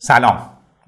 [0.00, 0.38] سلام.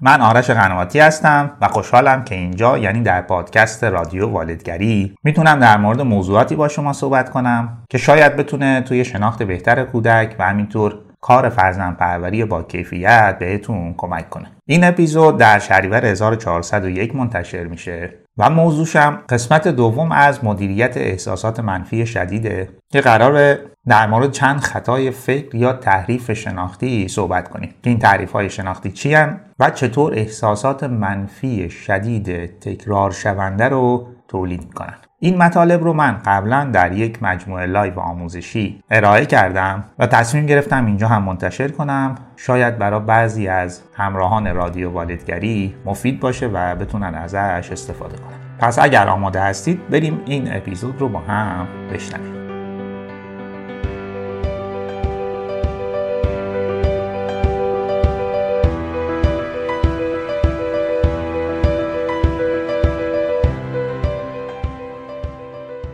[0.01, 5.77] من آرش قنواتی هستم و خوشحالم که اینجا یعنی در پادکست رادیو والدگری می‌تونم در
[5.77, 10.99] مورد موضوعاتی با شما صحبت کنم که شاید بتونه توی شناخت بهتر کودک و همینطور
[11.21, 14.47] کار فرزند پروری با کیفیت بهتون کمک کنه.
[14.65, 18.13] این اپیزود در شهریور 1401 منتشر میشه.
[18.41, 25.11] و موضوعشم قسمت دوم از مدیریت احساسات منفی شدیده که قرار در مورد چند خطای
[25.11, 27.73] فکر یا تحریف شناختی صحبت کنیم.
[27.83, 29.15] این تعریف های شناختی چی
[29.59, 34.97] و چطور احساسات منفی شدید تکرار شونده رو تولید می‌کنن.
[35.23, 40.85] این مطالب رو من قبلا در یک مجموعه لایو آموزشی ارائه کردم و تصمیم گرفتم
[40.85, 42.15] اینجا هم منتشر کنم.
[42.35, 48.57] شاید برای بعضی از همراهان رادیو والدگری مفید باشه و بتونن ازش استفاده کنن.
[48.59, 52.40] پس اگر آماده هستید بریم این اپیزود رو با هم بشنویم.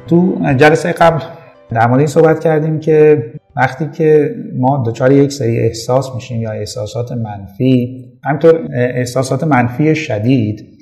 [0.08, 1.23] تو جلسه قبل
[1.69, 3.23] در مورد این صحبت کردیم که
[3.55, 10.78] وقتی که ما دچار یک سری احساس میشیم یا احساسات منفی همینطور احساسات منفی شدید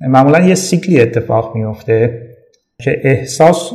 [0.00, 2.22] معمولا یه سیکلی اتفاق میفته
[2.82, 3.70] که احساس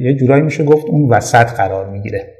[0.00, 2.34] یه جورایی میشه گفت اون وسط قرار می‌گیره.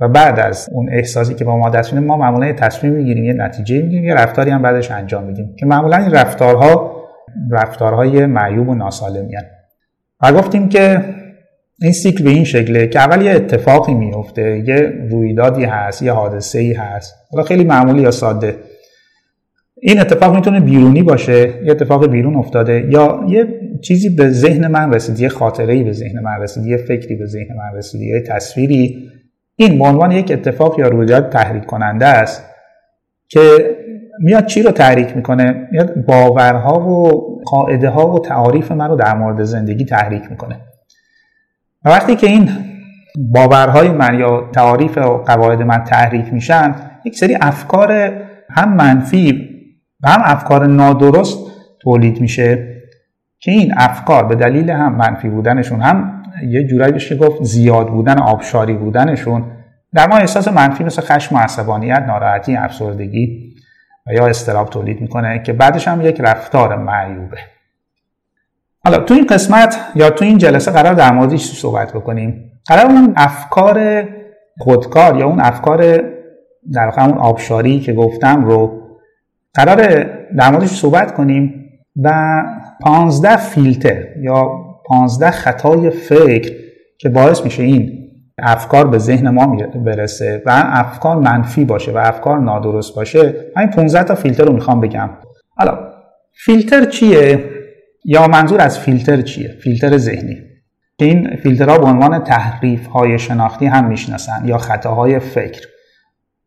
[0.00, 3.32] و بعد از اون احساسی که با ما دست ما معمولا یه تصمیم می‌گیریم یه
[3.32, 7.04] نتیجه می‌گیریم یه رفتاری هم بعدش انجام میدیم که معمولا این رفتارها
[7.50, 9.36] رفتارهای معیوب و ناسالمی
[10.22, 11.04] و گفتیم که
[11.82, 16.58] این سیکل به این شکله که اول یه اتفاقی میفته یه رویدادی هست یه حادثه
[16.58, 18.56] ای هست حالا خیلی معمولی یا ساده.
[19.80, 23.46] این اتفاق می‌تونه بیرونی باشه یه اتفاق بیرون افتاده یا یه
[23.82, 27.56] چیزی به ذهن من رسید یه خاطره به ذهن من رسید یه فکری به ذهن
[27.56, 29.08] من رسید یه تصویری.
[29.56, 32.44] این به عنوان یک اتفاق یا رویداد تحریک کننده است
[33.28, 33.40] که
[34.20, 37.10] میاد چی رو تحریک می‌کنه؟ میاد باورها و
[37.44, 40.60] قاعده ها و تعاریف من رو در مورد زندگی تحریک می‌کنه.
[41.84, 42.48] و وقتی که این
[43.16, 46.74] باورهای من یا تعاریف و قواعد من تحریک میشن
[47.04, 48.12] یک سری افکار
[48.50, 49.48] هم منفی
[50.02, 51.38] و هم افکار نادرست
[51.80, 52.78] تولید میشه
[53.40, 58.18] که این افکار به دلیل هم منفی بودنشون هم یه جورایی بشه گفت زیاد بودن
[58.18, 59.44] آبشاری بودنشون
[59.94, 63.47] در ما احساس منفی مثل خشم و عصبانیت ناراحتی افسردگی
[64.14, 67.38] یا استراب تولید می‌کنه که بعدش هم یک رفتار معیوبه.
[68.84, 73.12] حالا تو این قسمت یا تو این جلسه قرار در موردش صحبت بکنیم؟ قرار اون
[73.16, 74.04] افکار
[74.58, 75.96] خودکار یا اون افکار
[76.72, 78.82] در اون آبشاری که گفتم رو
[79.54, 80.04] قرار
[80.38, 81.64] در موردش صحبت کنیم
[82.02, 82.42] و
[82.80, 84.50] 15 فیلتر یا
[84.86, 86.52] 15 خطای فکر
[86.98, 88.07] که باعث میشه این
[88.38, 93.70] افکار به ذهن ما برسه و افکار منفی باشه و افکار نادرست باشه من این
[93.70, 95.10] 15 تا فیلتر رو می‌خوام بگم.
[95.56, 95.78] حالا
[96.32, 97.44] فیلتر چیه؟
[98.04, 100.36] یا منظور از فیلتر چیه؟ فیلتر ذهنی.
[100.98, 105.66] این فیلترها به عنوان تحریف های شناختی هم می‌شناسن یا خطاهای فکر.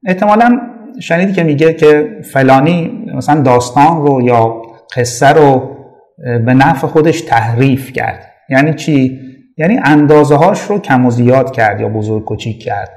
[0.06, 0.60] احتمالا
[1.02, 4.62] شنیدی که میگه که فلانی مثلا داستان رو یا
[4.98, 5.78] قصه رو
[6.18, 8.26] به نفع خودش تحریف کرد.
[8.50, 9.20] یعنی چی؟
[9.62, 12.90] یعنی اندازه هاش رو کم و زیاد کرد یا بزرگ کوچیک کرد.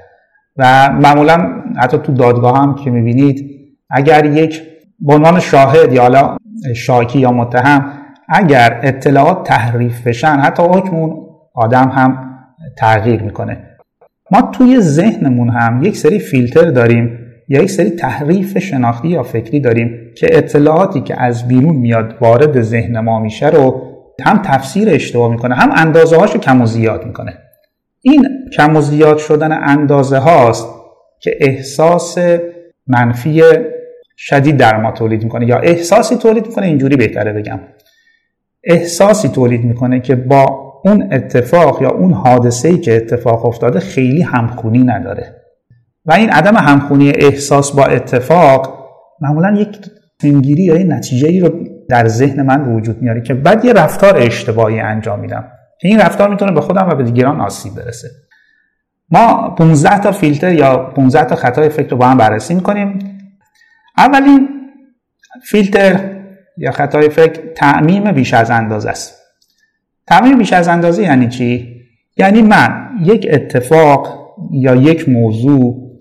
[0.57, 3.51] و معمولا حتی تو دادگاه هم که می‌بینید
[3.91, 4.63] اگر یک
[5.01, 6.37] به عنوان شاهد یا حالا
[6.77, 7.93] شاکی یا متهم
[8.29, 12.31] اگر اطلاعات تحریف بشن حتی حکم اون آدم هم
[12.77, 13.57] تغییر می‌کنه.
[14.31, 19.61] ما توی ذهنمون هم یک سری فیلتر داریم یا یک سری تحریف شناختی یا فکری
[19.61, 25.31] داریم که اطلاعاتی که از بیرون میاد وارد ذهن ما میشه رو هم تفسیر اشتباه
[25.31, 27.39] می‌کنه هم اندازه هاشو کم و زیاد می‌کنه.
[28.03, 30.69] این کم و زیاد شدن اندازه هاست
[31.21, 32.19] که احساس
[32.87, 33.43] منفی
[34.17, 35.47] شدید در ما تولید می‌کنه.
[35.47, 37.61] یا احساسی تولید می‌کنه اینجوری بهتره بگم.
[38.65, 44.23] احساسی تولید می‌کنه که با اون اتفاق یا اون حادثه ای که اتفاق افتاده خیلی
[44.23, 45.41] همخونی نداره.
[46.07, 48.89] و این عدم همخونی احساس با اتفاق
[49.21, 49.79] معمولا یک
[50.21, 51.50] تنگیری یا یک نتیجه ای رو
[51.94, 55.44] در ذهن من وجود میاره که بعد یه رفتار اشتباهی انجام میدم.
[55.81, 58.08] که این رفتار می‌تونه به خودم و به دیگران آسیب برسه.
[59.11, 62.99] ما 15 تا فیلتر یا 15 تا خطای فکر رو با هم بررسی می‌کنیم.
[63.99, 64.49] اولین
[65.44, 66.00] فیلتر
[66.58, 69.23] یا خطای فکر تعمیم بیش از اندازه است.
[70.06, 71.81] تعمیم بیش از اندازه یعنی چی؟
[72.17, 75.99] یعنی من یک اتفاق یا یک موضوع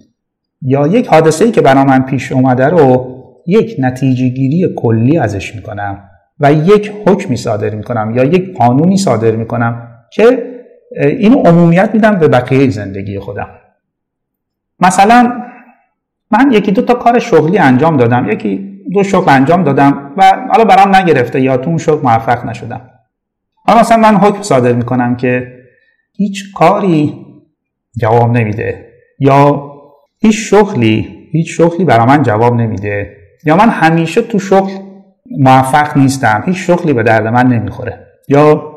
[0.62, 3.13] یا یک حادثه ای که برای من پیش اومده رو
[3.48, 6.10] یک نتیجه گیری کلی ازش می‌کنم
[6.40, 10.54] و یک حکمی صادر می‌کنم یا یک قانونی صادر می‌کنم که
[11.02, 13.48] اینو عمومیت میدم به بقیه زندگی خودم.
[14.80, 15.42] مثلا
[16.32, 20.64] من یکی دو تا کار شغلی انجام دادم یکی دو شغل انجام دادم و حالا
[20.64, 22.90] برام نگرفته یا تو اون شغل موفق نشدم.
[23.66, 25.48] حالا مثلا من حکم صادر می‌کنم که
[26.16, 27.14] هیچ کاری
[27.98, 28.88] جواب نمیده
[29.20, 29.72] یا
[30.22, 33.23] هیچ شغلی هیچ شغلی برا من جواب نمیده.
[33.46, 34.72] یا من همیشه تو شغل
[35.40, 38.08] موفق نیستم هیچ شغلی به درد من نمی‌خوره.
[38.28, 38.74] یا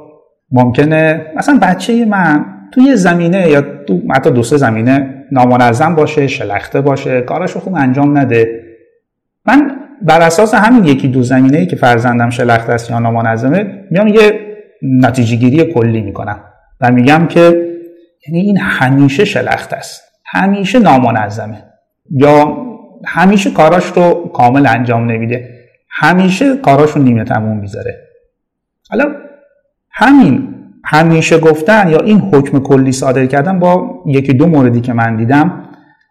[0.50, 6.80] ممکنه مثلا بچه من توی زمینه یا تو حتی دو سه زمینه نامنظم باشه شلخته
[6.80, 8.62] باشه کاراشو خوب انجام نده.
[9.46, 9.70] من
[10.02, 14.40] بر اساس همین یکی دو زمینه ای که فرزندم شلخته است یا نامنظمه میام یه
[14.82, 16.40] نتیجه گیری کلی می‌کنم
[16.80, 17.40] و میگم که
[18.26, 21.62] یعنی این همیشه شلخته است همیشه نامنظمه.
[22.10, 22.56] یا
[23.04, 25.48] همیشه کاراش رو کامل انجام نمیده.
[25.90, 27.94] همیشه کاراش رو نیمه تموم می‌ذاره.
[28.90, 29.04] حالا
[29.90, 30.54] همین
[30.84, 35.62] همیشه گفتن یا این حکم کلی صادر کردن با یکی دو موردی که من دیدم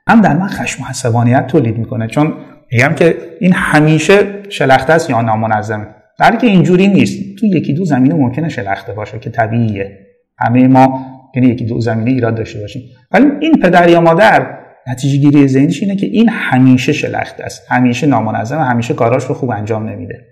[0.09, 2.07] هم در من خشم و عصبانیت تولید می‌کنه.
[2.07, 2.33] چون
[2.71, 5.87] میگم که این همیشه شلخته است یا نامنظمه.
[6.19, 7.39] در که اینجوری نیست.
[7.39, 9.99] تو یکی دو زمینه ممکنه شلخته باشه که طبیعیه.
[10.39, 11.05] همه ما
[11.35, 12.81] یعنی یکی دو زمینه ایراد داشته باشیم.
[13.11, 17.63] ولی این پدر یا مادر نتیجه گیری ذهنیش اینه که این همیشه شلخته است.
[17.69, 20.25] همیشه نامنظم همیشه کاراش رو خوب انجام نمیده.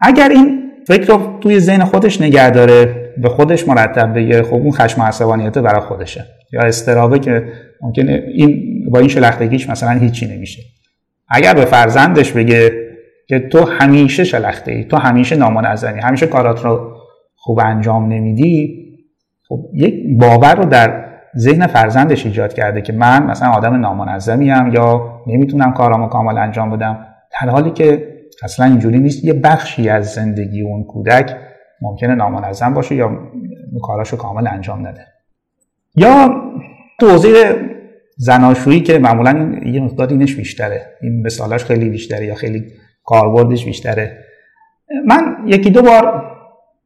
[0.00, 4.72] اگر این فکر رو توی ذهن خودش نگه داره به خودش مرتب بگه خب اون
[4.72, 6.24] خشم و برای خودشه.
[6.52, 7.44] یا استرابه که
[7.80, 10.62] ممکنه این با این شلختگیش مثلا هیچی نمیشه.
[11.28, 12.84] اگر به فرزندش بگه
[13.28, 16.96] که تو همیشه شلخته ای تو همیشه نامنظمی همیشه کارات رو
[17.36, 18.84] خوب انجام نمیدی
[19.48, 21.03] خب یک باور رو در
[21.36, 26.70] ذهن فرزندش ایجاد کرده که من مثلا آدم نامنظمی ام یا نمی‌تونم کارامو کامل انجام
[26.70, 27.06] بدم.
[27.42, 28.08] در حالی که
[28.42, 29.24] اصلا اینجوری نیست.
[29.24, 31.36] یه بخشی از زندگی اون کودک
[31.82, 33.18] ممکنه نامنظم باشه یا
[33.82, 35.06] کاراشو کامل انجام نده.
[35.96, 36.42] یا
[37.00, 37.34] توضیح
[38.16, 40.86] زناشویی که معمولا یه مقدار اینش بیشتره.
[41.02, 42.64] این مثالاش خیلی بیشتره یا خیلی
[43.04, 44.18] کاربردش بیشتره.
[45.06, 46.22] من یکی دو بار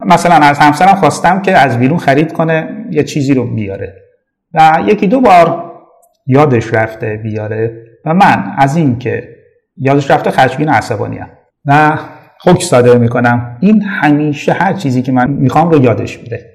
[0.01, 4.08] مثلا از همسرم خواستم که از بیرون خرید کنه یه چیزی رو بیاره.
[4.55, 5.73] و یکی دو بار
[6.27, 9.29] یادش رفته بیاره و من از این که
[9.77, 11.31] یادش رفته خشمگین عصبانی ام.
[11.65, 11.99] و
[12.45, 16.51] حکم صادر می‌کنم؟ این همیشه هر چیزی که من می‌خوام رو یادش میده.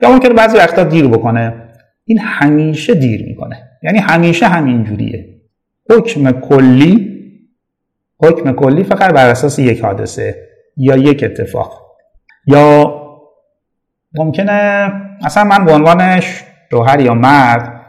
[0.00, 1.54] یا ممکنه بعضی وقتا دیر بکنه
[2.04, 3.70] این همیشه دیر می‌کنه.
[3.82, 5.26] یعنی همیشه همین جوریه.
[5.90, 7.16] حکم کلی
[8.20, 10.34] حکم کلی فقط بر اساس یک حادثه
[10.76, 11.86] یا یک اتفاق.
[12.46, 12.94] یا
[14.14, 14.92] ممکنه
[15.24, 16.00] مثلا من به عنوان
[16.70, 17.86] شوهر یا مرد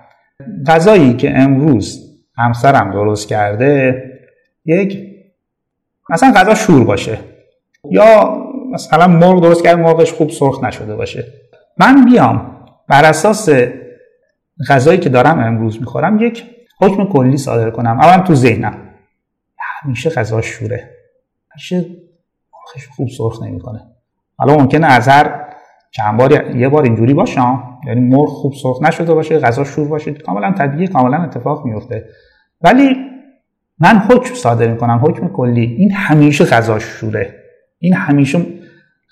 [0.68, 4.04] غذایی که امروز همسرم درست کرده
[4.66, 5.08] یک
[6.10, 7.20] مثلا غذا شور باشه
[7.92, 8.38] یا
[8.74, 11.26] مثلا مرغ درست کرده مرغش خوب سرخ نشده باشه.
[11.78, 13.50] من بیام بر اساس
[14.70, 16.44] غذایی که دارم امروز می‌خورم یک
[16.82, 18.00] حکم کلی صادر کنم.
[18.00, 18.78] اول تو ذهنم.
[19.58, 20.90] همیشه غذا شوره.
[21.52, 21.76] همیشه
[22.54, 23.82] مرغش خوب سرخ نمی‌کنه.
[24.38, 25.48] حالا ممکنه از هر
[25.92, 27.42] چند بار یه بار اینجوری باشه.
[27.86, 32.06] یعنی مرغ خوب سرخ نشده باشه غذا شور باشه کاملا طبیعی کاملا اتفاق میفته
[32.62, 32.96] ولی
[33.80, 37.36] من حکم صادر می‌کنم حکم کلی این همیشه غذا شوره.
[37.80, 38.46] این همیشه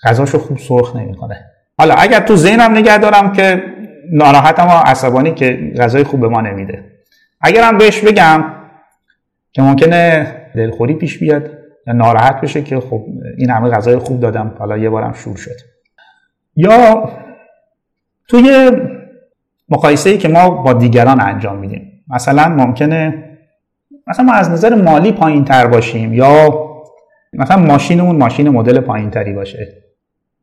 [0.02, 1.44] غذاشو خوب سرخ نمی‌کنه.
[1.78, 3.62] حالا اگر تو ذهنم نگه دارم که
[4.12, 6.84] ناراحتم و عصبانی که غذای خوب به ما نمیده.
[7.40, 8.44] اگرم بهش بگم
[9.52, 11.50] که ممکنه دلخوری پیش بیاد
[11.86, 13.06] یا ناراحت بشه که خب
[13.38, 15.56] این همه غذای خوب دادم حالا یه بارم شور شد.
[16.56, 17.08] یا
[18.28, 18.70] توی
[19.68, 22.04] مقایسه ای که ما با دیگران انجام میدیم.
[22.08, 23.24] مثلا ممکنه
[24.06, 26.66] مثلا ما از نظر مالی پایین تر باشیم یا
[27.32, 29.82] مثلا ماشینمون ماشین مدل پایین تری باشه.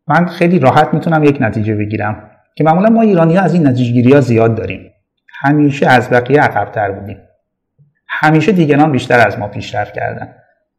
[0.08, 3.92] من خیلی راحت می‌تونم یک نتیجه بگیرم که معمولا ما ایرانی ها از این نتیجه
[3.92, 4.94] گیری ها زیاد داریم.
[5.40, 7.18] همیشه از بقیه عقبتر بودیم.
[8.08, 10.36] همیشه دیگران بیشتر از ما پیشرفت کردن.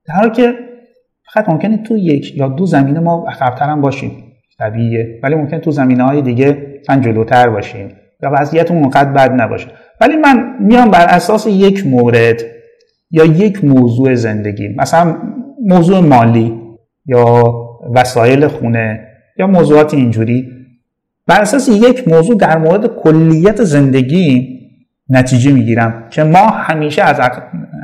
[0.06, 0.54] در حالی که
[1.32, 4.23] فقط ممکنه تو یک یا دو زمینه ما عقبتر هم باشیم.
[4.58, 5.20] طبیعیه.
[5.22, 7.88] ولی ممکن تو زمینه های دیگه من جلوتر باشیم.
[8.22, 9.66] یا وضعیتمون اونقدر بد نباشه.
[10.00, 12.42] ولی من میام بر اساس یک مورد
[13.10, 14.68] یا یک موضوع زندگی.
[14.68, 15.16] مثلا
[15.66, 16.60] موضوع مالی
[17.06, 17.44] یا
[17.94, 19.08] وسایل خونه
[19.38, 20.48] یا موضوعات اینجوری.
[21.26, 24.60] بر اساس یک موضوع در مورد کلیت زندگی
[25.08, 27.20] نتیجه می‌گیرم که ما همیشه از,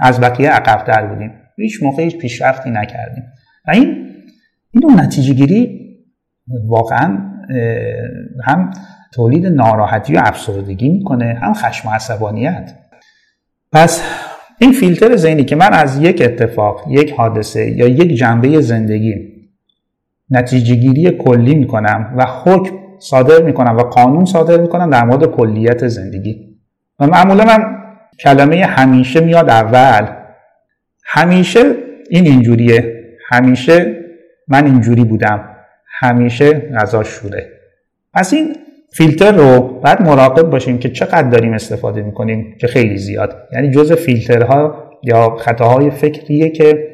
[0.02, 1.32] از بقیه عقبتر بودیم.
[1.56, 3.24] هیچ موقع هیچ پیشرفتی نکردیم.
[3.68, 4.06] و این
[4.70, 5.79] این نتیجه گیری
[6.66, 7.18] واقعا
[8.44, 8.70] هم
[9.12, 12.74] تولید ناراحتی و افسردگی می‌کنه هم خشم و عصبانیت.
[13.72, 14.02] پس
[14.58, 19.14] این فیلتر ذهنی که من از یک اتفاق یک حادثه یا یک جنبه زندگی
[20.30, 25.88] نتیجه گیری کلی می‌کنم و حکم صادر می‌کنم و قانون صادر می‌کنم در مورد کلیت
[25.88, 26.56] زندگی.
[26.98, 27.64] و معمولا من
[28.20, 30.06] کلمه همیشه میاد اول.
[31.04, 31.60] همیشه
[32.10, 33.04] این اینجوریه.
[33.28, 33.96] همیشه
[34.48, 35.49] من اینجوری بودم.
[36.00, 37.46] همیشه غذا شوره.
[38.14, 38.56] پس این
[38.92, 43.36] فیلتر رو باید مراقب باشیم که چقدر داریم استفاده می‌کنیم که خیلی زیاد.
[43.52, 46.88] یعنی جز فیلترها یا خطاهای فکریه که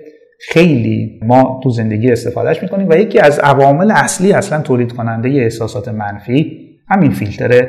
[0.49, 5.89] خیلی ما تو زندگی استفادهش می‌کنیم و یکی از عوامل اصلی اصلا تولید کننده احساسات
[5.89, 7.69] منفی همین فیلتر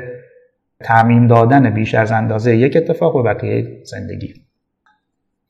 [0.79, 4.33] تعمیم دادن بیش از اندازه یک اتفاق به بقیه زندگی.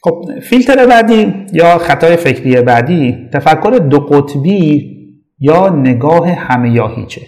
[0.02, 4.97] خب فیلتر بعدی یا خطای فکری بعدی تفکر دو قطبی
[5.40, 7.22] یا نگاه همه یا هیچه.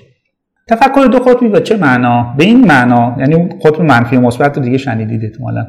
[0.70, 4.64] تفکر دو قطبی به چه معنا؟ به این معنا یعنی قطب منفی و مثبت رو
[4.64, 5.66] دیگه شنیدید احتمالا.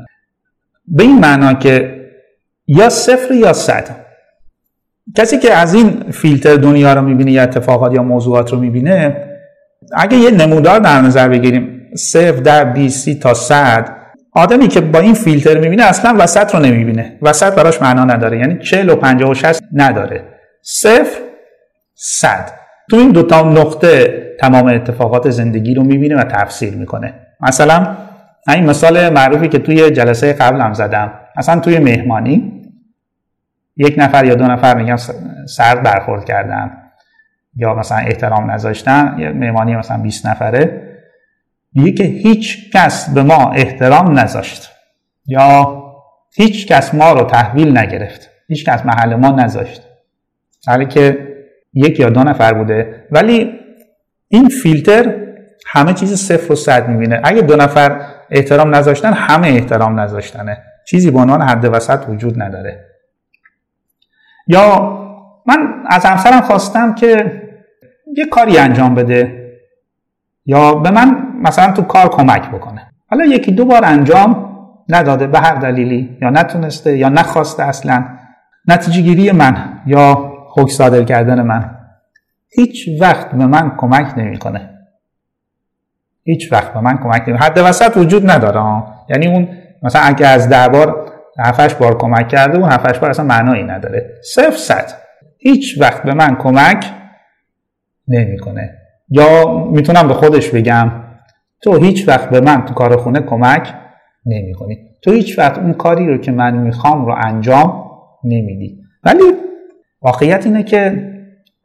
[0.86, 2.00] به این معنا که
[2.66, 3.88] یا صفر یا صد.
[5.16, 9.26] کسی که از این فیلتر دنیا رو می‌بینه یا اتفاقات یا موضوعات رو می‌بینه
[9.96, 13.96] اگه یه نمودار در نظر بگیریم صفر در 20 تا صد
[14.32, 17.18] آدمی که با این فیلتر می‌بینه اصلا وسط رو نمی‌بینه.
[17.22, 20.24] وسط براش معنا نداره یعنی 40 و 50 و 60 نداره.
[20.62, 21.29] صفر
[22.02, 22.50] صد.
[22.90, 27.14] تو این دوتا نقطه تمام اتفاقات زندگی رو می‌بینه و تفسیر می‌کنه.
[27.40, 27.96] مثلا
[28.48, 31.12] این مثال معروفی که توی جلسه قبل هم زدم.
[31.36, 32.62] مثلا توی مهمانی
[33.76, 34.96] یک نفر یا دو نفر میگن
[35.48, 36.76] سرد برخورد کردن
[37.56, 39.16] یا مثلا احترام نذاشتن.
[39.18, 40.82] یه مهمانی مثلا 20 نفره.
[41.74, 44.70] میگه که هیچ کس به ما احترام نذاشت
[45.26, 45.82] یا
[46.34, 48.30] هیچ کس ما رو تحویل نگرفت.
[48.48, 49.82] هیچ کس محل ما نذاشت.
[50.66, 51.29] حالی که
[51.72, 53.06] یک یا دو نفر بوده.
[53.10, 53.52] ولی
[54.28, 55.14] این فیلتر
[55.66, 57.20] همه چیز صفر و صد می‌بینه.
[57.24, 58.00] اگه دو نفر
[58.30, 60.62] احترام نذاشتن همه احترام نذاشتنه.
[60.86, 62.84] چیزی به عنوان حد وسط وجود نداره.
[64.46, 64.98] یا
[65.46, 67.42] من از همسرم خواستم که
[68.16, 69.50] یه کاری انجام بده.
[70.46, 72.92] یا به من مثلا تو کار کمک بکنه.
[73.10, 74.56] حالا یکی دو بار انجام
[74.88, 76.18] نداده به هر دلیلی.
[76.22, 78.04] یا نتونسته یا نخواسته اصلا.
[78.68, 79.80] نتیجه گیری من.
[79.86, 81.76] یا حکم صادر کردن من.
[82.52, 84.70] هیچ وقت به من کمک نمی‌کنه.
[86.24, 87.46] هیچ وقت به من کمک نمی‌کنه.
[87.46, 88.82] حد وسط وجود نداره.
[89.08, 89.48] یعنی اون
[89.82, 94.14] مثلا اگه از ده بار هفتش بار کمک کرده اون هفتش بار اصلا معنایی نداره.
[94.34, 94.92] صفر صد.
[95.38, 96.92] هیچ وقت به من کمک
[98.08, 98.70] نمی‌کنه.
[99.08, 100.90] یا می‌تونم به خودش بگم
[101.62, 103.74] تو هیچ وقت به من تو کار خونه کمک
[104.26, 104.78] نمی‌کنی.
[105.02, 107.90] تو هیچ وقت اون کاری رو که من می‌خوام رو انجام
[108.24, 108.80] نمیدی.
[109.04, 109.24] ولی
[110.02, 111.10] واقعیت اینه که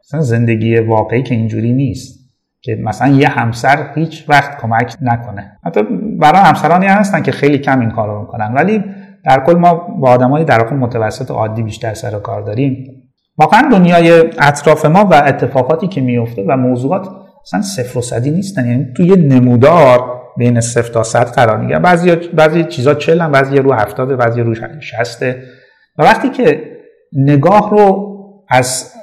[0.06, 2.26] مثلا زندگی واقعی که اینجوری نیست
[2.62, 5.58] که مثلا یه همسر هیچ وقت کمک نکنه.
[5.66, 5.84] حتی
[6.20, 8.54] برای همسرانی هستن که خیلی کم این کار می‌کنن.
[8.54, 8.84] ولی
[9.26, 12.86] در کل ما با آدمای در متوسط و عادی بیشتر سر و کار داریم.
[13.38, 17.08] واقعا دنیای اطراف ما و اتفاقاتی که میفته و موضوعات
[17.44, 18.66] مثلا صفر و صدی نیستن.
[18.68, 20.00] یعنی توی نمودار
[20.38, 24.56] بین صفر تا صد قرار می‌گیرن بعضی بعضی چیزا 40 بعضی رو 70 بعضی رو
[24.80, 25.24] 60
[25.98, 26.62] و وقتی که
[27.14, 28.15] نگاه رو
[28.50, 28.94] از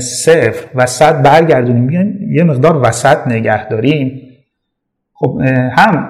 [0.00, 1.90] صفر و صد برگردونیم.
[2.32, 4.20] یه مقدار وسط نگه داریم.
[5.14, 5.40] خب
[5.72, 6.08] هم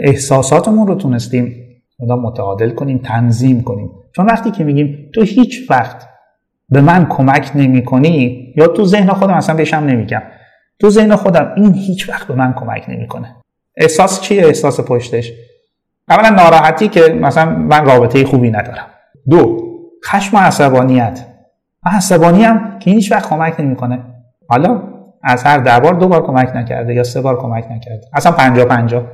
[0.00, 1.60] احساساتمون رو تونستیم
[2.00, 3.90] متعادل کنیم تنظیم کنیم.
[4.16, 6.08] چون وقتی که میگیم تو هیچ وقت
[6.68, 10.22] به من کمک نمی کنی یا تو ذهن خودم اصلا بهشم نمیگم.
[10.78, 13.36] تو ذهن خودم این هیچ وقت به من کمک نمی‌کنه
[13.76, 15.32] احساس چیه؟ احساس پشتش.
[16.08, 18.86] اولا ناراحتی که مثلا من رابطه خوبی ندارم.
[19.30, 19.60] دو
[20.06, 21.26] خشم و عصبانیت.
[21.84, 23.98] و عصبانی هم که هیچ وقت کمک نمی‌کنه.
[24.48, 24.82] حالا
[25.22, 28.02] از هر ده بار دو بار کمک نکرده یا سه بار کمک نکرده.
[28.12, 29.06] اصلا پنجا پنجا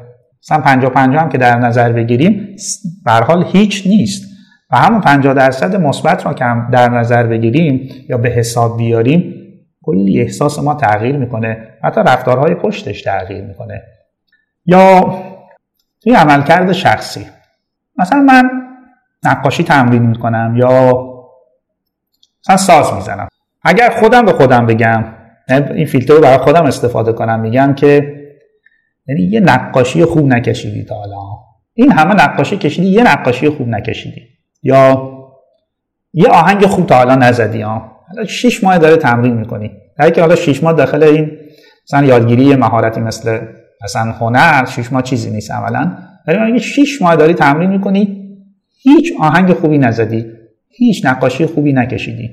[0.42, 2.56] اصلا پنجا پنجا هم که در نظر بگیریم
[3.04, 4.30] به حال هیچ نیست.
[4.70, 9.34] و همون 50 درصد مثبت را که در نظر بگیریم یا به حساب بیاریم
[9.82, 11.68] کلی احساس ما تغییر می‌کنه.
[11.84, 13.82] حتی رفتارهای پشتش تغییر می‌کنه.
[14.66, 15.14] یا
[16.02, 17.26] توی عملکرد شخصی.
[17.96, 18.50] مثلا من
[19.24, 21.04] نقاشی تمرین می‌کنم یا
[22.44, 23.28] مثلا ساز می‌زنم.
[23.62, 25.04] اگر خودم به خودم بگم
[25.48, 28.14] یعنی این فیلتر رو برای خودم استفاده کنم میگم که
[29.06, 31.16] یعنی یه نقاشی خوب نکشیدی تا حالا
[31.74, 34.20] این همه نقاشی کشیدی یه نقاشی خوب نکشیدی.
[34.62, 35.10] یا
[36.12, 39.70] یه آهنگ خوب تا حالا نزدی ها حالا 6 ماه داره تمرین می‌کنی.
[39.98, 41.30] در که حالا 6 ماه داخل این
[41.84, 43.40] مثلا یادگیری مهارتی مثل
[43.84, 45.92] مثلا هنر 6 ماه چیزی نیست عملا.
[46.26, 48.36] ولی اگه 6 ماه داری تمرین می‌کنی
[48.82, 50.26] هیچ آهنگ خوبی نزدی.
[50.70, 52.30] هیچ نقاشی خوبی نکشیدی.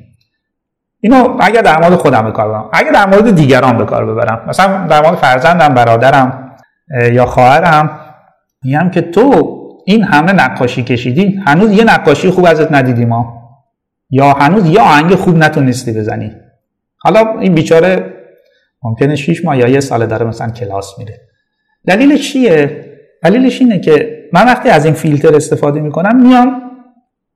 [1.00, 4.46] اینو اگر در مورد خودم به کار ببرم اگر در مورد دیگران به کار ببرم
[4.48, 6.56] مثلا در مورد فرزندم برادرم
[7.12, 8.00] یا خواهرم
[8.64, 9.54] میگم که تو
[9.86, 13.38] این همه نقاشی کشیدی هنوز یه نقاشی خوب ازت ندیدی ما.
[14.10, 16.32] یا هنوز یه آهنگ خوب نتونستی بزنی.
[16.98, 18.14] حالا این بیچاره
[18.84, 21.20] ممکنه 6 ماه یا یه سال داره مثلا کلاس میره.
[21.88, 22.86] دلیلش چیه؟
[23.24, 26.62] دلیلش اینه که من وقتی از این فیلتر استفاده می‌کنم میام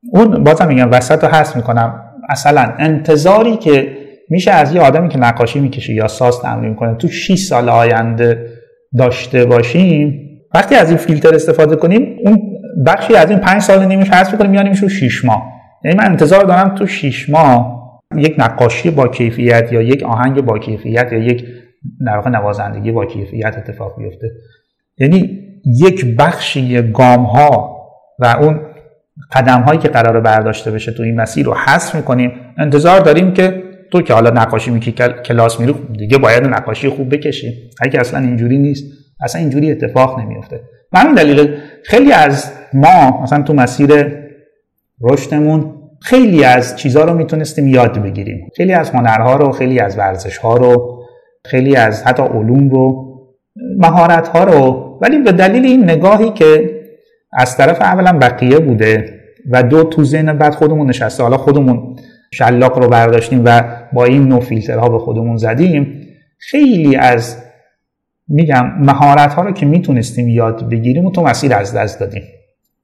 [0.10, 2.04] اون بازم میگم وسط رو حس می‌کنم.
[2.30, 3.98] مثلا انتظاری که
[4.30, 8.46] میشه از یه آدمی که نقاشی می‌کشه یا ساز تمرین کنه تو 6 سال آینده
[8.98, 12.42] داشته باشیم وقتی از این فیلتر استفاده کنیم اون
[12.86, 15.44] بخشی از این 5 سال نیمش حذف کنیم میانیم رو 6 ماه.
[15.86, 17.82] یعنی من انتظار دارم تو 6 ماه
[18.16, 21.46] یک نقاشی با کیفیت یا یک آهنگ با کیفیت یا یک
[22.06, 24.28] در واقع نوازندگی با کیفیت اتفاق بیفته.
[24.98, 27.78] یعنی یک بخشی گام ها
[28.20, 28.60] و اون
[29.32, 32.32] قدم هایی که قرار برداشته بشه تو این مسیر رو حذف می‌کنیم.
[32.58, 34.92] انتظار داریم که تو که حالا نقاشی میکی
[35.26, 37.70] کلاس میری دیگه باید نقاشی خوب بکشی.
[37.82, 38.84] اگه اصلا اینجوری نیست
[39.24, 40.60] اصلا اینجوری اتفاق نمیفته
[40.94, 44.22] من دلیل خیلی از ما مثلا تو مسیر
[45.02, 48.50] رشدمون خیلی از چیزها رو می‌تونستیم یاد بگیریم.
[48.58, 51.04] خیلی از هنرها رو خیلی از ورزش ها رو
[51.46, 53.12] خیلی از حتی علوم رو
[53.78, 55.00] مهارت ها رو.
[55.02, 56.81] ولی به دلیل این نگاهی که
[57.34, 59.22] از طرف اولا بقیه بوده
[59.52, 61.24] و دو تو ذهن بعد خودمون نشسته.
[61.24, 61.96] حالا خودمون
[62.34, 66.08] شلاق رو برداشتیم و با این نوع فیلترها به خودمون زدیم.
[66.38, 67.38] خیلی از
[68.28, 72.24] میگم مهارت ها رو که می‌تونستیم یاد بگیریم و تو مسیر از دست دادیم.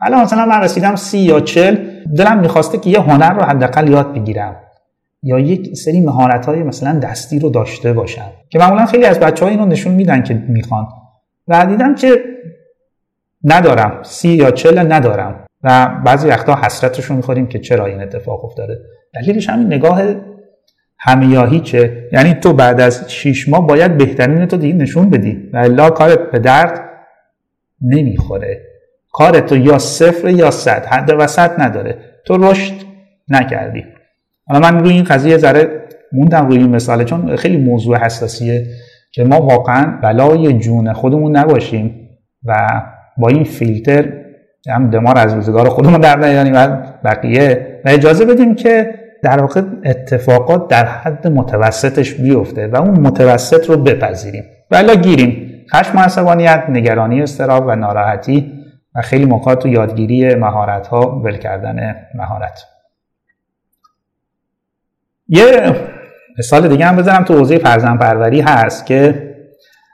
[0.01, 1.77] الان مثلا من رسیدم سی یا چل
[2.18, 4.56] دلم می‌خواسته که یه هنر رو حداقل یاد بگیرم
[5.24, 9.46] یا یک سری مهارت های مثلا دستی رو داشته باشم که معمولا خیلی از بچه
[9.46, 10.88] ها اینو نشون میدن که می‌خوان.
[11.48, 12.20] و دیدم که
[13.48, 14.00] ندارم.
[14.04, 15.46] سی یا چل ندارم.
[15.63, 18.80] و بعضی وقتا حسرتش رو می‌خوریم که چرا این اتفاق افتاده.
[19.13, 20.01] دلیلش همین نگاه
[21.00, 22.10] همه یا هیچه.
[22.12, 25.50] یعنی تو بعد از شیش ماه باید بهترین تو دیگه نشون بدی.
[25.54, 26.82] و الا کارت به درد
[27.82, 28.62] نمی‌خوره.
[29.12, 30.86] کار تو یا صفر یا صد.
[30.86, 31.98] حد وسط نداره.
[32.25, 32.74] تو رشد
[33.30, 33.84] نکردی.
[34.48, 38.68] حالا من روی این قضیه ذره موندم روی این مثاله چون خیلی موضوع حساسیه
[39.12, 42.10] که ما واقعا بلای جون خودمون نباشیم
[42.46, 42.82] و
[43.18, 44.14] با این فیلتر
[44.70, 46.68] هم دمار از روزگار خودمون در نیاریم و
[47.04, 47.82] بقیه.
[47.86, 48.94] و اجازه بدیم که
[49.24, 54.44] در واقع اتفاقات در حد متوسطش بیفته و اون متوسط رو بپذیریم.
[54.72, 55.44] ولی گیریم.
[55.74, 58.53] خشم و عصبانیت نگرانی استراب و ناراحتی
[58.96, 62.64] و خیلی موقع تو یادگیری مهارت ها ول کردن مهارت.
[65.27, 65.75] یه
[66.40, 69.27] مثال دیگه هم بزنم تو حوزه فرزند پروری هست که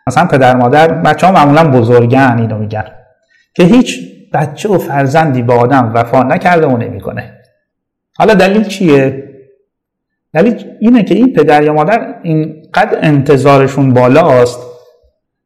[0.08, 2.86] مثلا پدر مادر بچه ها معمولا بزرگن اینو میگن.
[3.54, 4.00] که هیچ
[4.34, 7.34] بچه و فرزندی به آدم وفا نکرده و نمی‌کنه.
[8.18, 9.30] حالا دلیل چیه؟
[10.34, 14.60] دلیل اینه که این پدر یا مادر اینقدر انتظارشون بالاست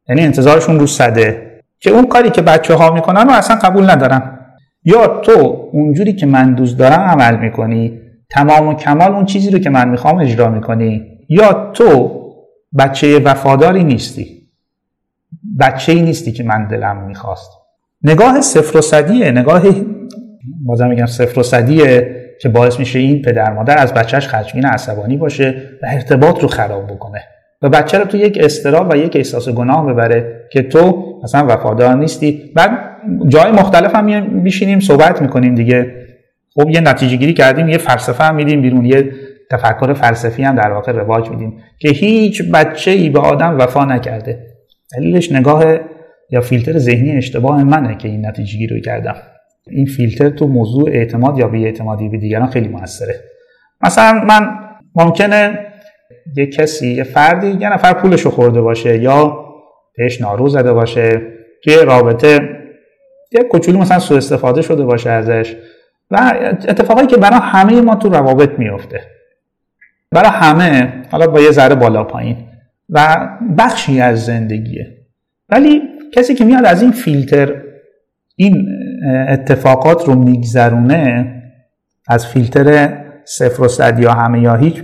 [0.08, 4.38] یعنی انتظارشون رو صده که اون کاری که بچه ها می‌کنن رو اصلا قبول ندارن.
[4.84, 9.58] یا تو اونجوری که من دوست دارم عمل می‌کنی تمام و کمال اون چیزی رو
[9.58, 11.18] که من می‌خوام اجرا می‌کنی.
[11.28, 12.18] یا تو
[12.78, 14.48] بچه وفاداری نیستی
[15.60, 17.50] بچه ای نیستی که من دلم می‌خواست.
[18.02, 19.62] نگاه صفر و صدیه نگاه
[20.66, 25.16] بازم میگم صفر و صدیه که باعث میشه این پدر مادر از بچهش خشمگین عصبانی
[25.16, 27.20] باشه و ارتباط رو خراب بکنه.
[27.62, 31.94] و بچه رو تو یک استراب و یک احساس گناه ببره که تو مثلا وفادار
[31.94, 32.52] نیستی.
[32.56, 32.70] بعد
[33.28, 35.94] جای مختلف هم میشینیم صحبت می‌کنیم دیگه.
[36.54, 39.10] خب یه نتیجه گیری کردیم یه فلسفه هم میدیم بیرون یه
[39.50, 44.46] تفکر فلسفی هم در واقع رواج میدیم که هیچ بچه ای به آدم وفا نکرده.
[44.96, 45.64] دلیلش نگاه
[46.30, 49.16] یا فیلتر ذهنی اشتباه منه که این نتیجه گیری رو کردم.
[49.70, 53.14] این فیلتر تو موضوع اعتماد یا بی اعتمادی به دیگران خیلی موثره.
[53.80, 54.58] مثلا من
[54.94, 55.58] ممکنه
[56.36, 59.44] یه کسی یه فردی یه نفر پولش رو خورده باشه یا
[59.96, 61.22] بهش نارو زده باشه
[61.64, 62.40] توی رابطه
[63.32, 65.56] یه کوچولو مثلا سوء استفاده شده باشه ازش
[66.10, 66.32] و
[66.68, 69.00] اتفاقایی که برای همه ما تو روابط میفته.
[70.10, 72.36] برای همه حالا با یه ذره بالا پایین.
[72.88, 74.86] و بخشی از زندگیه.
[75.48, 75.82] ولی
[76.18, 77.62] کسی که میاد از این فیلتر
[78.36, 78.68] این
[79.28, 81.34] اتفاقات رو میگذرونه
[82.08, 84.82] از فیلتر صفر و صد یا همه یا هیچ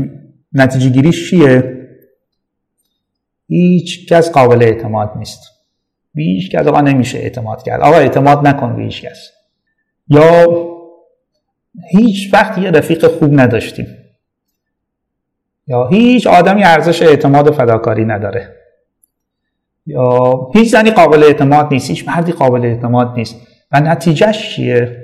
[0.53, 1.81] نتیجه گیریش چیه؟
[3.49, 5.41] هیچ کس قابل اعتماد نیست.
[6.15, 7.81] به هیچ کس آقا نمیشه اعتماد کرد.
[7.81, 9.31] آقا اعتماد نکن به هیچ کس.
[10.09, 10.47] یا
[11.91, 13.87] هیچ وقت یه رفیق خوب نداشتیم.
[15.67, 18.54] یا هیچ آدمی ارزش اعتماد و فداکاری نداره.
[19.87, 23.37] یا هیچ زنی قابل اعتماد نیست هیچ مردی قابل اعتماد نیست.
[23.73, 24.97] و نتیجهش چیه؟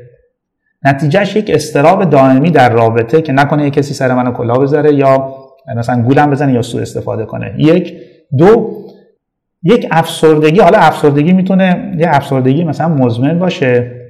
[0.84, 5.34] نتیجهش یک استراب دائمی در رابطه که نکنه یک کسی سر منو کلا بذاره یا
[5.76, 7.54] مثلا گولم بزنه یا سوء استفاده کنه.
[7.58, 7.94] یک.
[8.38, 8.70] دو
[9.62, 14.00] یک افسردگی حالا افسردگی می‌تونه یه افسردگی مثلا مزمن باشه.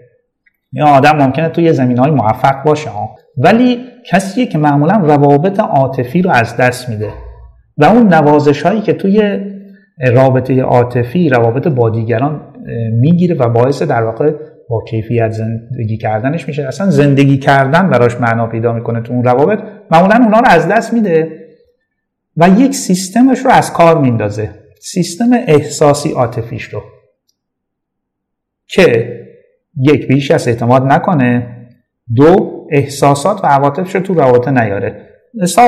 [0.72, 2.90] یا آدم ممکنه توی یه زمین های موفق باشه
[3.36, 7.10] ولی کسیه که معمولا روابط عاطفی رو از دست میده.
[7.78, 9.40] و اون نوازش هایی که توی
[10.00, 12.40] رابطه عاطفی روابط با دیگران
[12.92, 14.32] می‌گیره و باعث در واقع
[14.68, 16.66] با کیفیت زندگی کردنش میشه.
[16.66, 19.58] اصلا زندگی کردن براش معنا پیدا می‌کنه تو اون روابط.
[19.90, 21.40] معمولا اونا رو از دست میده
[22.36, 24.50] و یک سیستمش رو از کار میندازه.
[24.80, 26.82] سیستم احساسی عاطفیش رو.
[28.66, 29.16] که
[29.76, 31.56] یک بیش از اعتماد نکنه
[32.16, 35.06] دو احساسات و عواطفش رو تو روابط نیاره.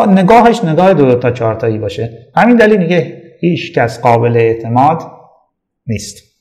[0.08, 2.10] نگاهش نگاه دو, دو تا چهارتایی باشه.
[2.36, 5.02] همین دلیل میگه هیچ کس قابل اعتماد
[5.86, 6.32] نیست.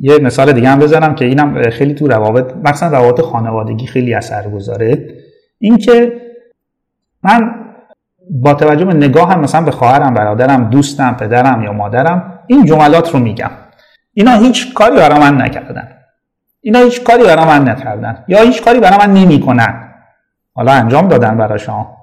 [0.00, 4.48] یه مثال دیگه هم بزنم که اینم خیلی تو روابط مثلا روابط خانوادگی خیلی اثر
[4.48, 5.14] گذاره.
[5.58, 6.20] اینکه
[7.22, 7.54] من
[8.30, 13.10] با توجه به نگاه هم مثلا به خواهرم برادرم دوستم پدرم یا مادرم این جملات
[13.10, 13.50] رو میگم.
[14.14, 15.88] اینا هیچ کاری برای من نکردن.
[16.60, 18.24] اینا هیچ کاری برای من نکردن.
[18.28, 19.94] یا هیچ کاری برای من نمی‌کنن.
[20.54, 21.99] حالا انجام دادن برای شما.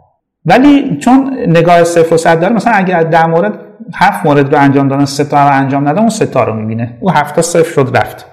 [0.47, 3.53] ولی چون نگاه صفر و صد داره مثلا اگر در مورد
[3.95, 6.97] هفت مورد رو انجام دادن سه تا رو انجام ندادن اون سه تا رو می‌بینه.
[6.99, 8.25] او هفت تا صفر شد رفت.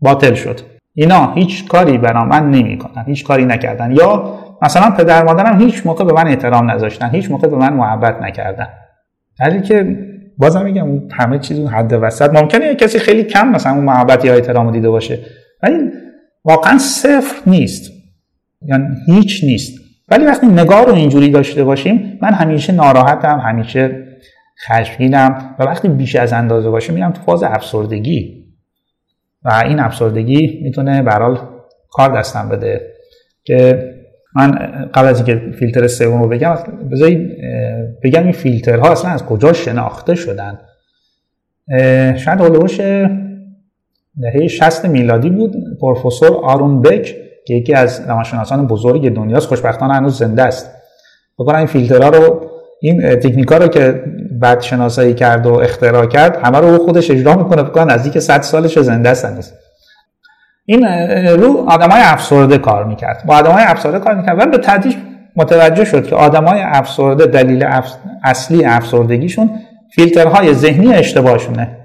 [0.00, 0.60] باطل شد.
[0.94, 3.92] اینا هیچ کاری برا من نمی‌کنن هیچ کاری نکردن.
[3.92, 8.22] یا مثلا پدر مادرم هیچ موقع به من احترام نذاشتن هیچ موقع به من محبت
[8.22, 8.68] نکردن.
[9.40, 9.98] ولی که
[10.38, 12.30] بازم میگم اون همه چیز اون حد وسط.
[12.34, 15.18] ممکنه کسی خیلی کم مثلا اون محبت یا احترام دیده باشه
[15.62, 15.78] ولی
[16.44, 17.90] واقعا صفر نیست.
[18.62, 19.83] یعنی هیچ نیست.
[20.08, 24.06] ولی وقتی نگاه رو اینجوری داشته باشیم من همیشه ناراحتم همیشه
[24.68, 28.44] خشمگینم و وقتی بیش از اندازه باشه میرم تو فاز افسردگی.
[29.42, 31.38] و این افسردگی می‌تونه برال
[31.90, 32.92] کار دستم بده
[33.44, 33.90] که
[34.36, 34.50] من
[34.94, 36.56] قبل از اینکه فیلتر سوم رو بگم
[36.92, 37.30] بذارید
[38.02, 40.58] بگم این فیلترها اصلا از کجا شناخته شدن.
[42.16, 42.80] شاید هلوش
[44.20, 47.16] دهه 60 میلادی بود پروفسور آرون بک
[47.48, 50.70] یکی از روانشناسان بزرگ دنیاست خوشبختانه هنوز زنده است.
[51.38, 54.02] بکنم این فیلترها رو این تکنیکا رو که
[54.40, 57.62] بعد شناسایی کرد و اختراع کرد همه رو خودش اجرا می‌کنه.
[57.62, 59.54] بکنن نزدیک 100 سالش زنده است
[60.66, 60.86] این
[61.28, 63.22] رو آدمای افسرده کار می‌کرد.
[63.26, 64.40] با آدمای افسرده کار می‌کرد.
[64.40, 64.96] و به تدریج
[65.36, 67.66] متوجه شد که آدمای افسرده دلیل
[68.24, 69.50] اصلی افسردگیشون
[69.94, 71.78] فیلترهای ذهنی اشتباهشونه.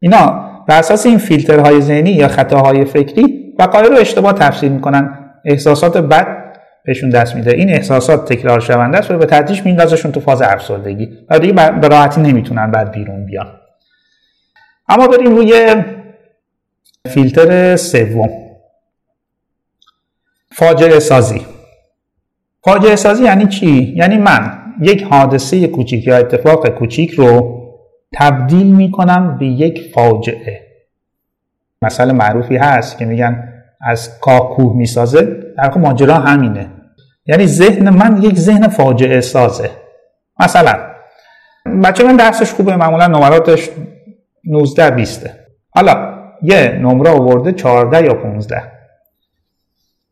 [0.00, 5.18] اینا بر اساس این فیلترهای ذهنی یا خطاهای فکری وقایع رو اشتباه تفسیر می‌کنن.
[5.44, 6.26] احساسات بد
[6.84, 7.50] بهشون دست میده.
[7.54, 11.08] این احساسات تکرار شونده است و به تدریج میندازشون تو فاز افسردگی.
[11.30, 13.46] و دیگه به راحتی نمی‌تونن بعد بیرون بیان.
[14.88, 15.74] اما بریم روی
[17.08, 18.28] فیلتر سوم.
[20.52, 21.46] فاجعه سازی.
[22.64, 27.60] فاجعه سازی یعنی چی؟ یعنی من یک حادثه کوچیک یا اتفاق کوچیک رو
[28.14, 30.63] تبدیل می‌کنم به یک فاجعه.
[31.84, 35.22] مثال معروفی هست که میگن از کاه کوه می‌سازه.
[35.56, 36.66] در ماجرا همینه.
[37.26, 39.70] یعنی ذهن من یک ذهن فاجعه سازه.
[40.40, 40.76] مثلا
[41.84, 43.70] بچه من درسش خوبه معمولا نمراتش
[44.44, 45.30] 19 20
[45.70, 48.62] حالا یه نمره آورده 14 یا 15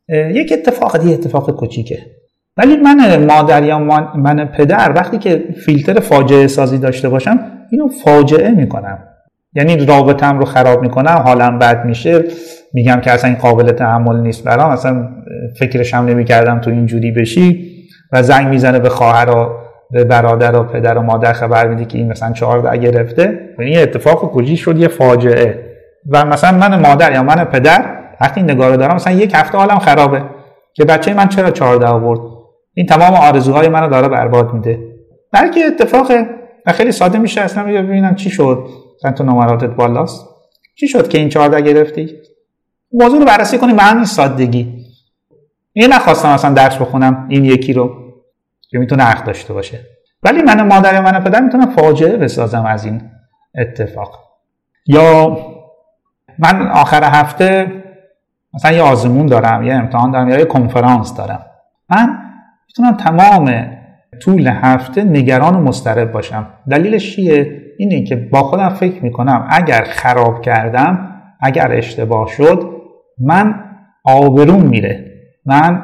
[0.08, 1.98] یک اتفاق دیگه اتفاق کوچیکه.
[2.56, 3.78] ولی من مادر یا
[4.14, 7.38] من پدر وقتی که فیلتر فاجعه سازی داشته باشم
[7.70, 8.98] اینو فاجعه می‌کنم.
[9.54, 12.24] یعنی رابطم رو خراب می‌کنم حالم بد میشه
[12.72, 15.08] میگم که اصلا این قابل تحمل نیست برام اصلا
[15.58, 17.72] فکرش هم نمی‌کردم تو اینجوری بشی.
[18.12, 19.48] و زنگ می‌زنه به خواهر و
[19.90, 23.40] به برادر و پدر و مادر خبر میده که این مثلا چهار گرفته.
[23.58, 25.72] و این اتفاق کجی شد یه فاجعه.
[26.10, 27.84] و مثلا من مادر یا من پدر
[28.20, 30.22] وقتی نگاه رو دارم مثلا یک هفته حالم خرابه.
[30.74, 32.20] که بچه من چرا 14 آورد؟
[32.74, 34.78] این تمام آرزوهای منو داره برباد میده.
[35.32, 36.06] بلکه اتفاق
[36.66, 38.66] خیلی ساده میشه اصلا ببینم چی شد.
[39.02, 40.26] چند تو نمراتت بالاست؟
[40.74, 42.16] چی شد که این 14 گرفتی؟
[42.92, 44.86] موضوع رو بررسی کنیم به همین سادگی.
[45.72, 47.90] این نخواستم اصلا درس بخونم این یکی رو.
[48.70, 49.80] که می‌تونه حق داشته باشه.
[50.22, 53.10] ولی من مادر من پدر می‌تونم فاجعه بسازم از این
[53.58, 54.18] اتفاق.
[54.86, 55.38] یا
[56.38, 57.72] من آخر هفته
[58.54, 61.46] مثلا یه آزمون دارم یه امتحان دارم یا یه کنفرانس دارم.
[61.90, 62.18] من
[62.66, 63.66] می‌تونم تمام
[64.22, 66.46] طول هفته نگران و مضطرب باشم.
[66.70, 71.08] دلیلش چیه؟ اینه که با خودم فکر می‌کنم اگر خراب کردم
[71.40, 72.70] اگر اشتباه شد
[73.20, 73.54] من
[74.04, 75.04] آبروم میره.
[75.46, 75.82] من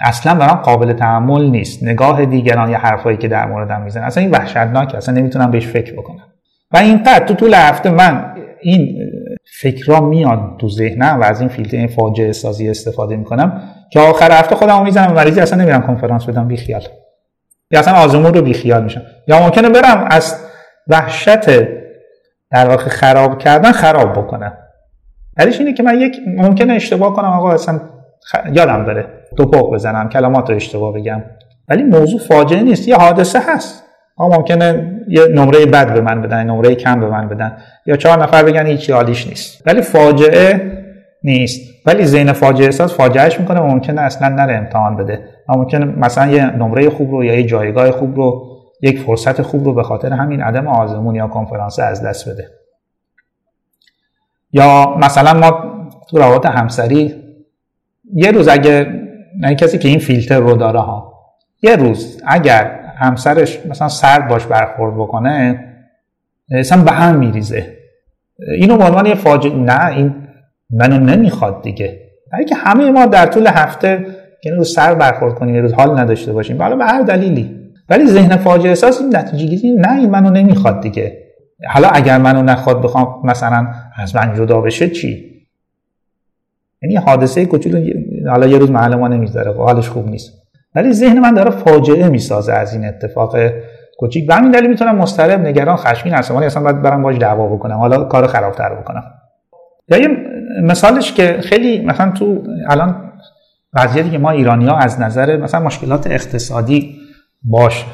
[0.00, 1.82] اصلا برام قابل تحمل نیست.
[1.82, 5.92] نگاه دیگران یا حرفایی که در موردم می‌زنن اصلا این وحشتناک اصلا نمی‌تونم بهش فکر
[5.92, 6.24] بکنم.
[6.72, 8.98] و اینقدر تو طول هفته من این
[9.60, 14.32] فکرها میاد تو ذهنم و از این فیلتر این فاجعه سازی استفاده می‌کنم که آخر
[14.32, 16.82] هفته خودم می‌زنم مریضی اصلا نمیرم کنفرانس بدم بی خیال
[17.70, 19.02] یا اصلا آزمون رو بی خیال میشم.
[19.28, 20.44] یا ممکنه برم از
[20.88, 21.48] وحشت
[22.50, 24.52] در واقع خراب کردن خراب بکنم
[25.36, 27.80] دلیلش اینه که من یک ممکنه اشتباه کنم آقا اصلا
[28.52, 31.22] یادم بره توپق بزنم کلمات رو اشتباه بگم.
[31.68, 33.84] ولی موضوع فاجعه نیست یه حادثه هست.
[34.18, 37.56] ها ممکنه یه نمره بد به من بدن نمره کم به من بدن.
[37.86, 39.62] یا چهار نفر بگن هیچی عالیش نیست.
[39.66, 40.72] ولی فاجعه
[41.22, 41.60] نیست.
[41.86, 45.24] ولی ذهن فاجعه احساس فاجعهش می‌کنه ممکنه اصلا نره امتحان بده.
[45.48, 49.74] ممکنه مثلا یه نمره خوب رو یا یه جایگاه خوب رو یک فرصت خوب رو
[49.74, 52.50] به خاطر همین عدم آزمون یا کنفرانس از دست بده.
[54.52, 55.74] یا مثلا ما
[56.10, 57.14] تو روابط همسری
[58.14, 59.00] یه روز اگه
[59.40, 61.14] نه کسی که این فیلتر رو داره ها
[61.62, 65.64] یه روز اگر همسرش مثلا سرد باش برخورد بکنه
[66.50, 67.76] اصلا به هم میریزه.
[68.58, 70.28] اینو به عنوان یه فاجعه نه این
[70.70, 72.00] منو نمی‌خواد دیگه.
[72.48, 74.06] که همه ما در طول هفته
[74.42, 76.62] که روز سر برخورد کنیم یه روز حال نداشته باشیم.
[76.62, 77.63] حالا به هر دلیلی.
[77.88, 81.18] ولی ذهن فاجعه احساس این نتیجه گیری نه این منو نمی‌خواد دیگه.
[81.68, 83.66] حالا اگر منو نخواد بخوام مثلا
[83.96, 85.34] از من جدا بشه چی؟
[86.82, 87.84] یعنی حادثه کوچولو
[88.30, 90.32] حالا یه روز محل ما نمی‌ذاره خب حالش خوب نیست.
[90.74, 93.36] ولی ذهن من داره فاجعه می‌سازه از این اتفاق
[93.98, 94.26] کوچیک.
[94.26, 97.76] به همین دلیل می‌تونم مضطرب نگران خشمگین ولی اصلا باید برم باش دعوا بکنم.
[97.76, 99.04] حالا کار خرابتر بکنم.
[99.88, 100.08] یا یه
[100.62, 103.12] مثالش که خیلی مثلا تو الان
[103.72, 106.96] وضعیتی که ما ایرانی ها از نظر مثلا مشکلات اقتصادی
[107.44, 107.84] باش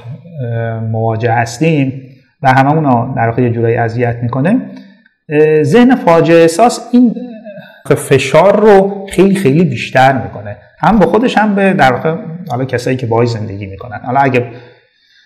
[0.90, 2.02] مواجه هستیم
[2.42, 4.60] و هممون در واقع یه جورایی اذیت می‌کنه.
[5.62, 7.14] ذهن فاجعه احساس این
[7.96, 10.56] فشار رو خیلی خیلی بیشتر می‌کنه.
[10.78, 12.16] هم به خودش هم به در واقع
[12.50, 14.00] حالا کسایی که باهاش زندگی می‌کنن.
[14.04, 14.46] حالا اگه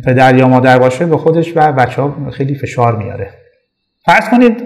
[0.04, 3.30] پدر یا مادر باشه به خودش و بچه ها خیلی فشار میاره.
[4.04, 4.64] فرض کنید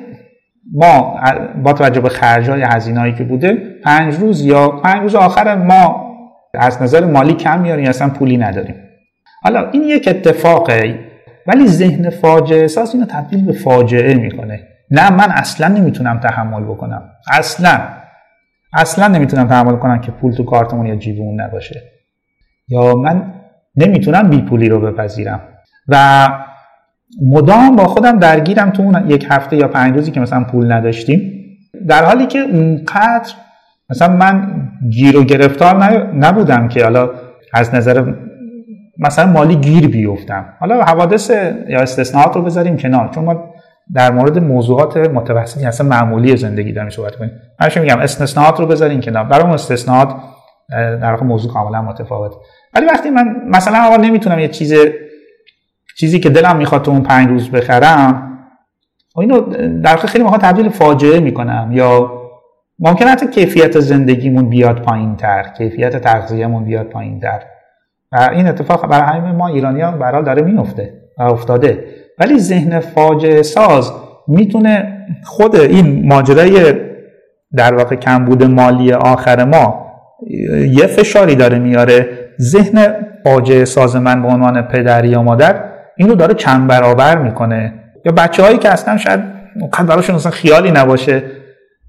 [0.75, 1.21] ما
[1.62, 6.14] با توجه به خرج های هزینه که بوده پنج روز یا پنج روز آخر ما
[6.55, 8.75] از نظر مالی کم میاریم یا اصلا پولی نداریم.
[9.42, 10.98] حالا این یک اتفاقه
[11.46, 14.61] ولی ذهن فاجعه احساس اینو تبدیل به فاجعه می‌کنه.
[14.90, 17.03] نه من اصلا نمی‌تونم تحمل بکنم.
[17.33, 17.81] اصلا.
[18.72, 21.83] اصلا نمی‌تونم تحمل کنم که پول تو کارتمون یا جیبمون نباشه.
[22.68, 23.33] یا من
[23.77, 25.40] نمی‌تونم بی پولی رو بپذیرم.
[25.88, 26.29] و
[27.22, 31.33] مدام با خودم درگیرم تو اون یک هفته یا پنج روزی که مثلا پول نداشتیم.
[31.88, 33.33] در حالی که اونقدر
[33.90, 34.48] مثلا من
[34.90, 37.11] گیر و گرفتار نبودم که حالا
[37.55, 38.12] از نظر
[38.99, 40.55] مثلا مالی گیر بیفتم.
[40.61, 41.31] حالا حوادث
[41.69, 43.55] یا استثناءات رو بذاریم کنار چون ما
[43.95, 47.31] در مورد موضوعات متوسطی اصلا معمولی زندگی داریم صحبت کنیم
[47.61, 49.25] من میگم؟ استثناءات رو بذاریم کنار.
[49.25, 50.15] برای استثناءات
[50.71, 52.33] در واقع موضوع کاملا متفاوت.
[52.75, 54.75] ولی وقتی من مثلا آقا نمی‌تونم یه چیز
[55.99, 58.39] چیزی که دلم می‌خواد تو اون پنج روز بخرم
[59.13, 59.41] خب اینو
[59.81, 62.13] در واقع خیلی موقع تبدیل فاجعه می‌کنم یا
[62.79, 67.58] ممکن حتی کیفیت زندگیمون بیاد پایین تر کیفیت تغذیهمون بیاد پایین تر و
[68.12, 71.85] این اتفاق برای همه ما ایرانی ها برحال داره میفته افتاده.
[72.18, 73.92] ولی ذهن فاجعه ساز
[74.29, 76.75] می‌تونه خود این ماجرای
[77.57, 79.87] در واقع کمبود مالی آخر ما
[80.68, 82.09] یه فشاری داره میاره.
[82.40, 82.94] ذهن
[83.25, 85.64] فاجعه ساز من به عنوان پدر یا مادر
[85.97, 87.75] اینو داره چند برابر می‌کنه.
[88.05, 89.21] یا بچه هایی که اصلا شاید
[89.88, 91.23] براشون اصلا خیالی نباشه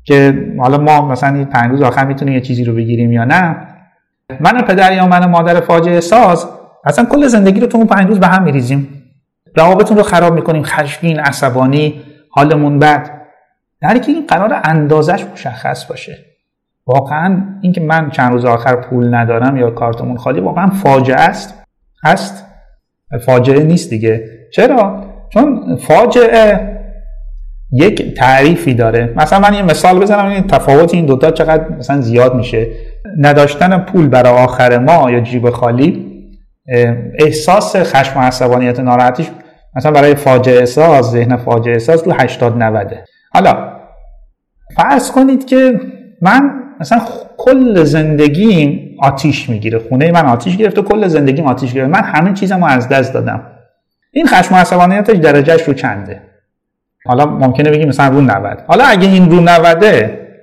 [0.04, 3.56] که حالا ما مثلا این پنج روز آخر می‌تونیم یه چیزی رو بگیریم یا نه
[4.40, 6.48] من پدر یا من مادر فاجعه ساز
[6.86, 9.04] اصلا کل زندگی رو تو اون پنج روز به هم میریزیم.
[9.56, 13.12] روابطتون رو خراب می‌کنیم خشمگین عصبانی حالمون بد.
[13.82, 16.18] در که این قرار اندازش مشخص باشه.
[16.88, 21.64] واقعا اینکه من چند روز آخر پول ندارم یا کارتمون خالی واقعا فاجعه است.
[22.04, 22.46] هست
[23.26, 24.26] فاجعه نیست دیگه.
[24.54, 26.80] چرا؟ چون فاجعه
[27.72, 29.14] یک تعریفی داره.
[29.16, 32.68] مثلا من یه مثال بزنم این تفاوت این دوتا چقدر مثلا زیاد میشه.
[33.18, 36.06] نداشتن پول برای آخر ما یا جیب خالی
[37.20, 39.28] احساس خشم و عصبانیت ناراحتیش
[39.76, 42.94] مثلا برای فاجعه احساس ذهن فاجعه احساس رو 80 90
[43.34, 43.80] حالا
[44.76, 45.80] فرض کنید که
[46.22, 47.02] من مثلا
[47.38, 51.90] کل زندگیم آتیش می‌گیره خونه من آتیش گرفت و کل زندگیم آتیش گرفت.
[51.90, 53.42] من همه چیزم رو از دست دادم.
[54.12, 56.22] این خشم و عصبانیتش درجهش رو چنده.
[57.06, 59.86] حالا ممکنه بگیم مثلا رو 90 حالا اگه این رو 90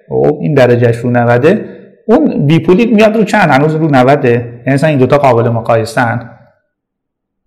[0.09, 1.76] خب، این درجهش رو 90
[2.09, 6.31] اون بیپولی میاد رو چند؟ هنوز رو 90 یعنی مثلا این دوتا قابل مقایسن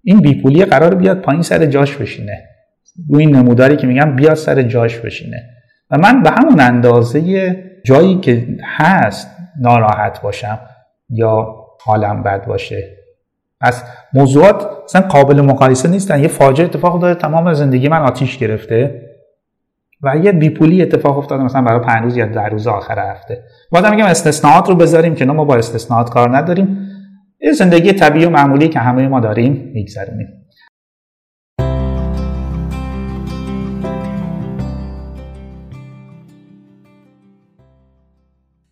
[0.04, 2.44] این بیپولی قرار بیاد پایین سر جاش بشینه.
[3.10, 5.50] رو این نموداری که میگم بیاد سر جاش بشینه.
[5.92, 9.28] و من به همون اندازه جایی که هست
[9.62, 10.60] ناراحت باشم
[11.10, 12.98] یا حالم بد باشه.
[13.62, 16.20] از موضوعات مثلا قابل مقایسه نیستن.
[16.20, 19.09] یه فاجعه اتفاق داره تمام زندگی من آتیش گرفته.
[20.02, 23.44] و یه بیپولی اتفاق افتاده مثلا برای پنج روز یا در روز آخر هفته.
[23.72, 26.90] بازم میگم استثناءات رو بذاریم که ما با استثناءات کار نداریم.
[27.42, 30.28] یه زندگی طبیعی و معمولی که همه ما داریم میگذرونیم.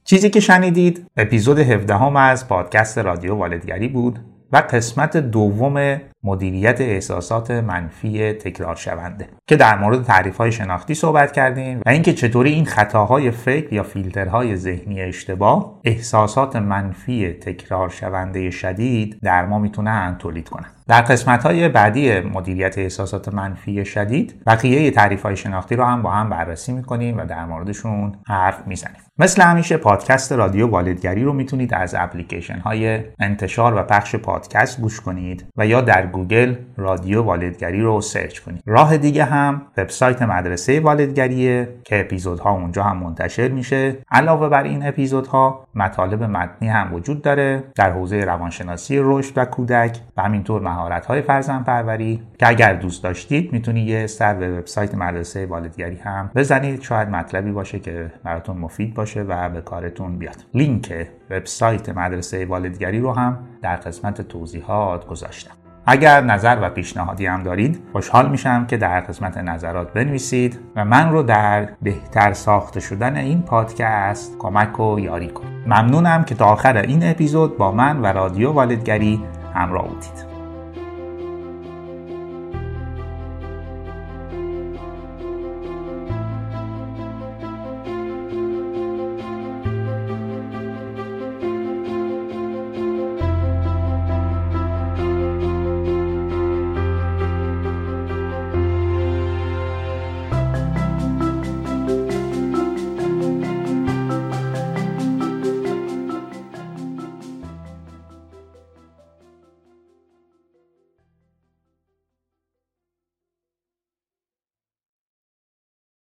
[0.03, 4.19] چیزی که شنیدید اپیزود 17 هم از پادکست رادیو والدگری بود.
[4.51, 11.31] و قسمت دوم مدیریت احساسات منفی تکرار شونده که در مورد تحریف های شناختی صحبت
[11.31, 18.51] کردیم و اینکه چطوری این خطاهای فکر یا فیلترهای ذهنی اشتباه احساسات منفی تکرار شونده
[18.51, 20.76] شدید در ما می‌تونن تولید کنن.
[20.87, 26.11] در قسمت های بعدی مدیریت احساسات منفی شدید بقیه تحریف های شناختی رو هم با
[26.11, 28.97] هم بررسی می‌کنیم و در موردشون حرف می‌زنیم.
[29.19, 35.01] مثل همیشه پادکست رادیو والدگری رو می‌تونید از اپلیکیشن های انتشار و پخش پادکست گوش
[35.01, 38.61] کنید و یا در گوگل رادیو والدگری رو سرچ کنید.
[38.65, 43.95] راه دیگه هم وبسایت مدرسه والدگریه که اپیزودها اونجا هم منتشر میشه.
[44.11, 49.99] علاوه بر این اپیزودها مطالب متنی هم وجود داره در حوزه روانشناسی رشد و کودک
[50.17, 54.95] و همینطور مهارت های فرزند پروری که اگر دوست داشتید می‌تونید یه سر به وبسایت
[54.95, 56.81] مدرسه والدگری هم بزنید.
[56.81, 60.35] شاید مطلبی باشه که براتون مفید باشه و به کارتون بیاد.
[60.53, 65.51] لینک وبسایت مدرسه والدگری رو هم در قسمت توضیحات گذاشتم.
[65.85, 71.11] اگر نظر و پیشنهادی هم دارید خوشحال میشم که در قسمت نظرات بنویسید و من
[71.11, 75.67] رو در بهتر ساخته شدن این پادکست کمک و یاری کنید.
[75.67, 80.36] ممنونم که تا آخر این اپیزود با من و رادیو والدگری همراه بودید.